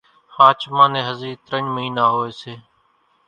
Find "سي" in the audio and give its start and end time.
2.41-2.53